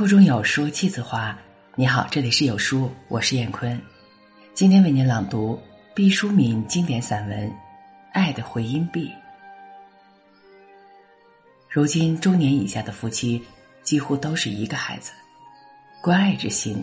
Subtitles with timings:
[0.00, 1.38] 腹中有书气自华。
[1.74, 3.78] 你好，这里是有书，我是燕坤。
[4.54, 5.60] 今天为您朗读
[5.94, 7.46] 毕淑敏经典散文
[8.10, 9.08] 《爱的回音壁》。
[11.68, 13.44] 如今中年以下的夫妻
[13.82, 15.12] 几乎都是一个孩子，
[16.00, 16.82] 关爱之心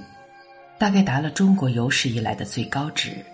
[0.77, 3.25] 大概达了中国有史以来的最高值。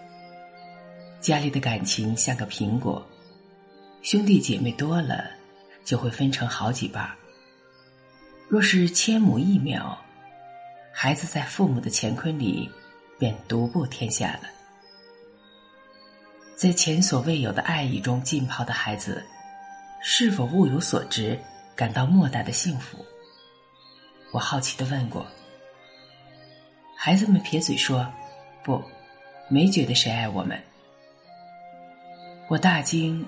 [1.20, 3.06] 家里的感情像个苹果，
[4.02, 5.26] 兄弟姐妹多了
[5.84, 7.06] 就会分成好几半
[8.50, 9.98] 若是千亩一苗，
[10.92, 12.70] 孩子在父母的乾坤里
[13.18, 14.42] 便独步天下了。
[16.56, 19.26] 在前所未有的爱意中浸泡的孩子，
[20.04, 21.40] 是否物有所值，
[21.76, 23.04] 感到莫大的幸福？
[24.32, 25.26] 我好奇的问过，
[26.96, 28.08] 孩子们撇嘴说
[28.64, 28.82] ：“不，
[29.50, 30.62] 没觉得谁爱我们。”
[32.50, 33.26] 我大惊，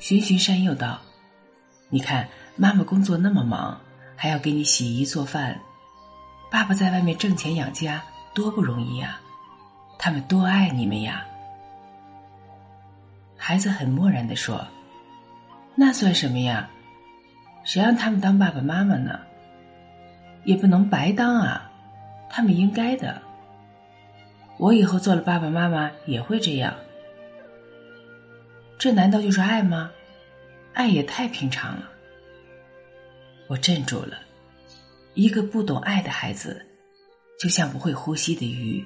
[0.00, 1.00] 循循善诱道
[1.90, 3.80] ：“你看，妈妈工作那么忙。”
[4.16, 5.60] 还要给你洗衣做饭，
[6.50, 9.20] 爸爸在外面挣钱养家，多不容易呀！
[9.98, 11.24] 他们多爱你们呀！
[13.36, 14.66] 孩子很漠然的说
[15.74, 16.68] ：“那算什么呀？
[17.64, 19.20] 谁让他们当爸爸妈妈呢？
[20.44, 21.70] 也不能白当啊！
[22.28, 23.20] 他们应该的。
[24.58, 26.74] 我以后做了爸爸妈妈也会这样。
[28.78, 29.90] 这难道就是爱吗？
[30.72, 31.90] 爱也太平常了。”
[33.46, 34.18] 我镇住了，
[35.12, 36.64] 一个不懂爱的孩子，
[37.38, 38.82] 就像不会呼吸的鱼，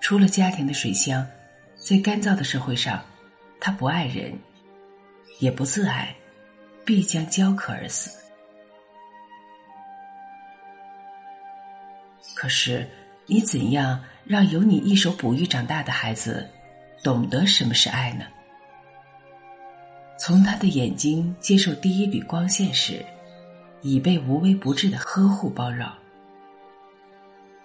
[0.00, 1.26] 除了家庭的水箱，
[1.74, 3.02] 在干燥的社会上，
[3.58, 4.38] 他不爱人，
[5.38, 6.14] 也不自爱，
[6.84, 8.10] 必将焦渴而死。
[12.34, 12.86] 可是，
[13.24, 16.46] 你怎样让由你一手哺育长大的孩子，
[17.02, 18.26] 懂得什么是爱呢？
[20.18, 23.02] 从他的眼睛接受第一缕光线时。
[23.84, 25.92] 已被无微不至的呵护包绕，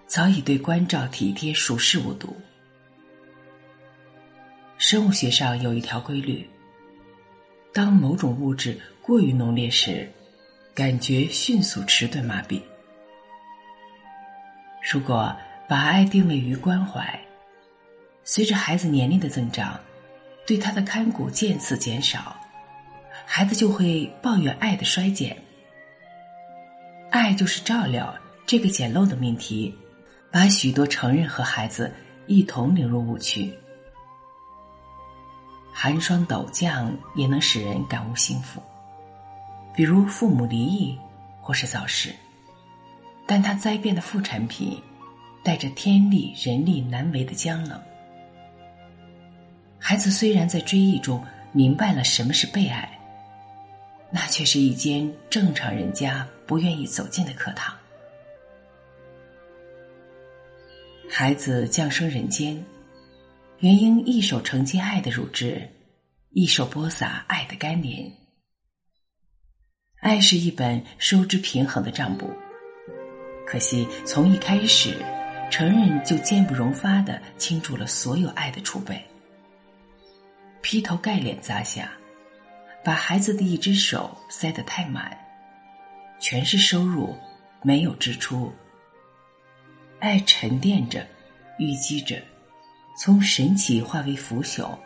[0.06, 2.36] 早已对关照体贴熟视无睹。
[4.78, 6.46] 生物学上有一条规律：
[7.74, 10.12] 当某种物质过于浓烈时，
[10.76, 12.62] 感觉迅速迟钝麻痹。
[14.92, 15.34] 如果
[15.70, 17.18] 把爱定位于关怀，
[18.26, 19.80] 随着孩子年龄的增长，
[20.46, 22.36] 对他的看顾渐次减少，
[23.26, 25.42] 孩子就会抱怨爱的衰减。
[27.12, 28.14] 爱就是照料
[28.46, 29.74] 这个简陋的命题，
[30.32, 31.92] 把许多成人和孩子
[32.28, 33.52] 一同领入误区。
[35.74, 38.62] 寒霜陡降也能使人感悟幸福，
[39.74, 40.98] 比如父母离异
[41.42, 42.14] 或是早逝，
[43.26, 44.82] 但它灾变的副产品，
[45.44, 47.80] 带着天力人力难为的僵冷。
[49.80, 52.88] 孩子虽然在追忆中明白了什么是被爱。
[54.12, 57.78] 那却是一间正常人家不愿意走进的课堂。
[61.08, 62.66] 孩子降生人间，
[63.60, 65.70] 原应一手承接爱的乳汁，
[66.32, 68.12] 一手播撒爱的甘霖。
[70.00, 72.34] 爱是一本收支平衡的账簿，
[73.46, 74.98] 可惜从一开始，
[75.52, 79.00] 成人就坚不容发的倾注了所有爱的储备，
[80.64, 81.92] 劈头盖脸砸下。
[82.84, 85.16] 把孩子的一只手塞得太满，
[86.30, 87.18] 全是收入，
[87.64, 88.54] 没有支出。
[90.00, 91.04] 爱沉淀着，
[91.58, 92.22] 淤积着，
[92.96, 94.78] 从神奇化为腐朽，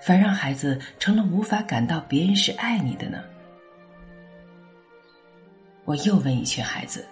[0.00, 3.22] 反让孩子成了无法感到别人是爱你的呢。
[5.84, 7.06] 我又问一群孩子：“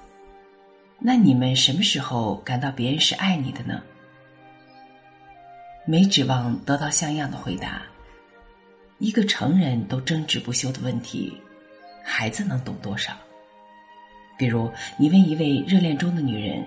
[0.99, 3.83] 那你们什么时候感到别人是爱你的呢？”
[5.85, 7.83] 没指望得到像样的回答。
[8.97, 11.39] 一个成人都争执不休的问题，
[12.03, 13.15] 孩子能懂多少？
[14.39, 16.65] 比如，你问一位热恋中的女人，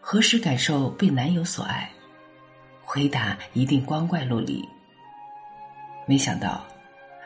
[0.00, 1.90] 何时感受被男友所爱？
[2.82, 4.66] 回答一定光怪陆离。
[6.06, 6.64] 没想到，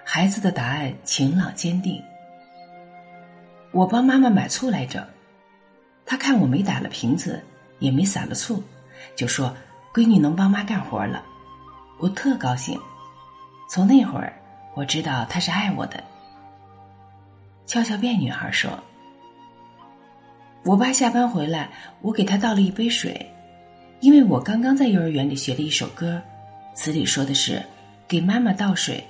[0.04, 2.02] 孩子的答案晴朗坚定。
[3.72, 5.06] 我帮妈妈买醋来着，
[6.06, 7.44] 她看我没打了瓶子，
[7.78, 8.62] 也没撒了醋，
[9.14, 9.54] 就说
[9.92, 11.22] ：“闺女能帮妈干活了。”
[12.00, 12.80] 我特高兴。
[13.68, 14.32] 从那会儿，
[14.74, 16.02] 我知道她是爱我的。
[17.66, 18.70] 悄悄变女孩说
[20.64, 21.68] ：“我爸下班回来，
[22.00, 23.30] 我给他倒了一杯水，
[24.00, 26.20] 因为我刚刚在幼儿园里学了一首歌，
[26.74, 27.62] 词里说的是
[28.08, 29.04] 给妈妈倒水，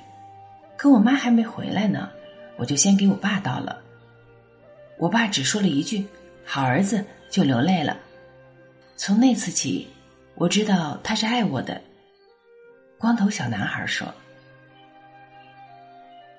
[0.77, 2.11] 可我妈还没回来呢，
[2.57, 3.81] 我就先给我爸倒了。
[4.99, 6.05] 我爸只说了一句
[6.45, 7.97] ‘好儿子’，就流泪了。
[8.97, 9.89] 从那次起，
[10.35, 11.81] 我知道他是爱我的。”
[12.99, 14.13] 光头小男孩说。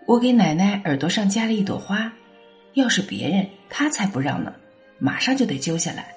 [0.05, 2.11] 我给奶奶耳朵上加了一朵花，
[2.73, 4.53] 要是别人，他才不让呢。
[4.97, 6.13] 马上就得揪下来。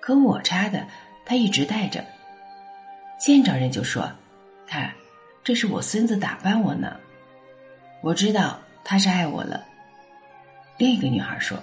[0.00, 0.86] 可我插的，
[1.24, 2.04] 他一直戴着。
[3.18, 4.10] 见着人就说
[4.66, 4.92] ：“看，
[5.42, 7.00] 这是我孙子打扮我呢。”
[8.02, 9.64] 我知道他是爱我了。
[10.78, 11.58] 另一个女孩说：“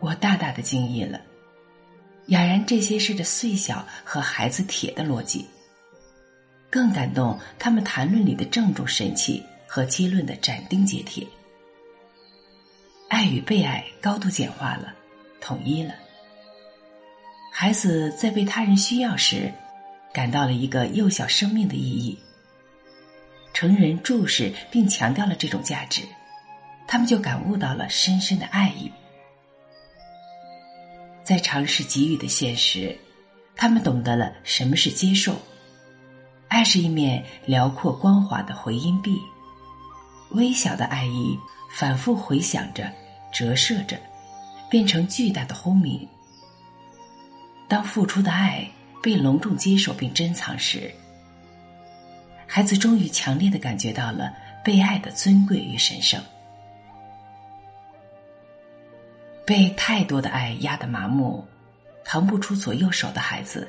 [0.00, 1.20] 我大大的惊异了，
[2.28, 5.46] 哑然这些事的碎小和孩子铁的逻辑，
[6.70, 11.24] 更感动他们谈论里的郑重神气和结论的斩钉截铁。
[13.08, 14.92] 爱与被爱高度简化了，
[15.40, 15.94] 统一了。
[17.52, 19.52] 孩子在被他人需要时，
[20.12, 22.18] 感到了一个幼小生命的意义。”
[23.54, 26.02] 成人注视并强调了这种价值，
[26.88, 28.90] 他们就感悟到了深深的爱意。
[31.22, 32.98] 在尝试给予的现实，
[33.54, 35.40] 他们懂得了什么是接受。
[36.48, 39.16] 爱是一面辽阔光滑的回音壁，
[40.32, 41.38] 微小的爱意
[41.76, 42.88] 反复回响着，
[43.32, 43.98] 折射着，
[44.70, 46.08] 变成巨大的轰鸣。
[47.66, 48.64] 当付出的爱
[49.02, 50.88] 被隆重接受并珍藏时。
[52.46, 54.32] 孩子终于强烈的感觉到了
[54.62, 56.22] 被爱的尊贵与神圣。
[59.44, 61.44] 被太多的爱压得麻木、
[62.04, 63.68] 腾不出左右手的孩子，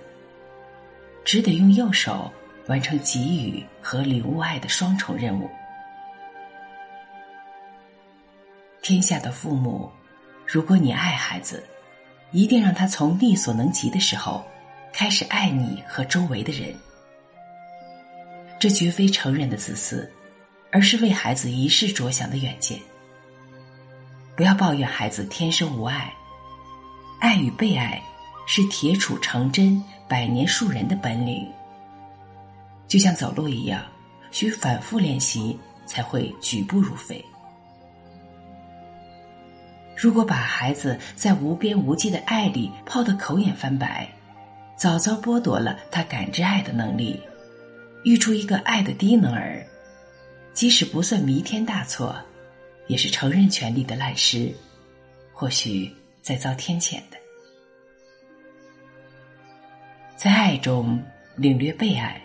[1.24, 2.32] 只得用右手
[2.68, 5.50] 完成给予和领悟爱的双重任务。
[8.86, 9.90] 天下的父母，
[10.46, 11.64] 如果你爱孩子，
[12.30, 14.46] 一定让他从力所能及的时候
[14.94, 16.72] 开始爱你和周围的人。
[18.60, 20.08] 这绝非成人的自私，
[20.72, 22.80] 而是为孩子一世着想的远见。
[24.36, 26.14] 不要抱怨孩子天生无爱，
[27.20, 28.00] 爱与被爱
[28.46, 31.44] 是铁杵成针、百年树人的本领。
[32.88, 33.84] 就像走路一样，
[34.30, 37.26] 需反复练习才会举步如飞。
[39.96, 44.08] 如果把孩子在无边无际的爱里泡得口眼翻白，
[44.76, 47.20] 早早剥夺了他感知爱的能力。
[48.04, 49.66] 育出一个爱的低能儿，
[50.54, 52.16] 即使不算弥天大错，
[52.88, 54.54] 也是成人权利的滥施，
[55.34, 57.18] 或许在遭天谴的。
[60.16, 61.02] 在爱中
[61.36, 62.22] 领略被爱，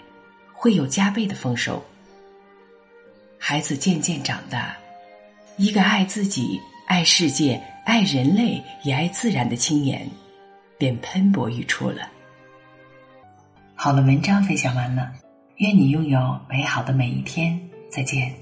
[0.52, 1.82] 会有加倍的丰收。
[3.38, 4.76] 孩子渐渐长大，
[5.56, 10.10] 一个爱自己、爱世界、爱人类也爱自然的青年，
[10.76, 11.98] 便喷薄欲出了。
[13.76, 15.12] 好了，文章分享完了。
[15.58, 17.56] 愿你拥有美好的每一天，
[17.88, 18.34] 再见。